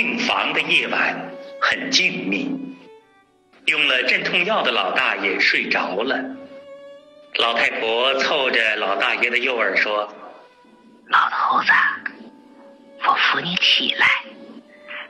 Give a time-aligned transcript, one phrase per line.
[0.00, 1.14] 病房的夜晚
[1.60, 2.58] 很静谧，
[3.66, 6.18] 用了镇痛药的老大爷睡着了。
[7.34, 10.10] 老太婆凑着老大爷的右耳说
[11.08, 11.70] ：“老头子，
[13.06, 14.06] 我扶你起来，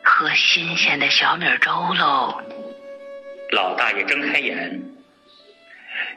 [0.03, 2.43] 喝新鲜的小米粥喽。”
[3.55, 4.83] 老大爷睁开眼，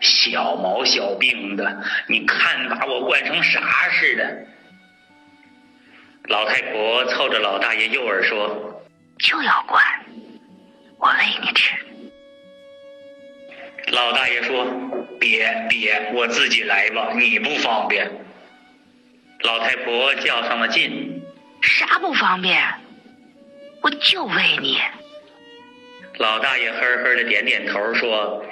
[0.01, 4.47] 小毛小病的，你看把我惯成啥似的？
[6.29, 8.81] 老太婆凑着老大爷右耳说
[9.19, 9.83] ：“就要管，
[10.97, 11.75] 我喂你吃。”
[13.91, 14.65] 老大爷说
[15.19, 18.09] ：“别别，我自己来吧，你不方便。”
[19.43, 21.21] 老太婆较上了劲
[21.61, 22.63] ：“啥不方便？
[23.81, 24.79] 我就喂你。”
[26.19, 28.45] 老大爷呵呵的点点头说：“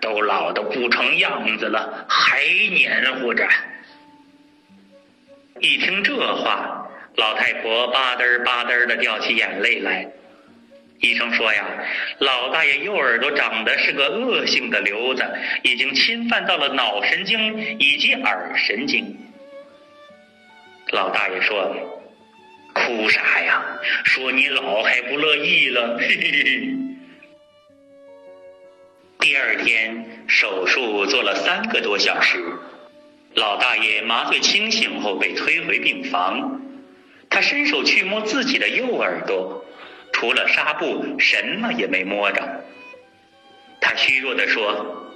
[0.00, 3.48] 都老的不成样子了，还黏糊着。”
[5.60, 6.77] 一听这话。
[7.18, 10.08] 老太婆吧嗒吧嗒的掉起眼泪来。
[11.00, 11.64] 医生说呀，
[12.18, 15.24] 老大爷右耳朵长得是个恶性的瘤子，
[15.62, 19.16] 已经侵犯到了脑神经以及耳神经。
[20.92, 21.72] 老大爷说
[22.72, 23.62] ：“哭啥呀？
[24.04, 26.68] 说你老还不乐意了。”嘿嘿嘿。
[29.18, 32.38] 第二天手术做了三个多小时，
[33.34, 36.62] 老大爷麻醉清醒后被推回病房。
[37.30, 39.64] 他伸手去摸自己的右耳朵，
[40.12, 42.64] 除了纱布，什么也没摸着。
[43.80, 45.14] 他虚弱地说：“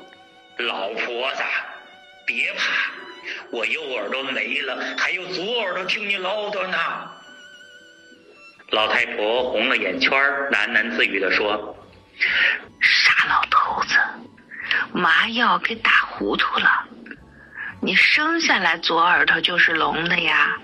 [0.58, 1.42] 老婆子，
[2.26, 2.92] 别怕，
[3.50, 6.78] 我右耳朵没了，还有左耳朵听你唠叨呢。”
[8.70, 10.12] 老太婆红了眼圈，
[10.50, 11.76] 喃喃自语地说
[12.80, 13.96] ：“傻老头子，
[14.92, 16.86] 麻药给打糊涂了，
[17.80, 20.56] 你生下来左耳朵就是聋的呀。”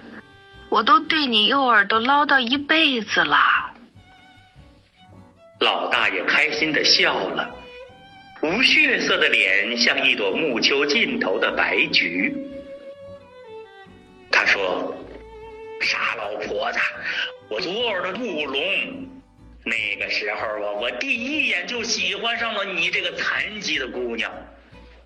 [0.71, 3.39] 我都对你右耳朵唠叨一辈子了。
[5.61, 7.51] 老大爷开心的笑了，
[8.43, 12.33] 无血色的脸像一朵暮秋尽头的白菊。
[14.31, 14.95] 他说
[15.81, 16.79] ：“傻老婆子，
[17.49, 18.63] 我左耳朵不聋。
[19.65, 24.31] 那个时候啊，我第一眼就喜欢上了你这个残疾的姑娘。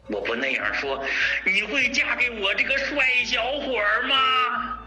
[0.08, 1.02] 我不那样说，
[1.46, 3.78] 你会嫁给我这个帅小伙
[4.08, 4.78] 吗？”